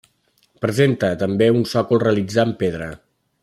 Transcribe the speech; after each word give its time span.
Presenta, 0.65 1.11
també, 1.25 1.49
un 1.59 1.69
sòcol 1.75 2.03
realitzar 2.05 2.47
amb 2.49 2.59
pedra. 2.65 2.93